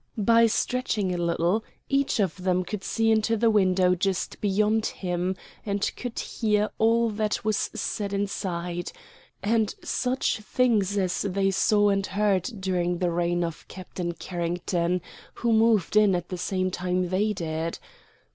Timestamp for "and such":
9.43-10.39